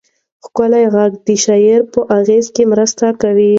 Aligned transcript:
ښکلی 0.45 0.85
غږ 0.95 1.11
د 1.25 1.27
شعر 1.43 1.79
په 1.93 1.99
اغېز 2.19 2.45
کې 2.55 2.63
مرسته 2.71 3.05
کوي. 3.21 3.49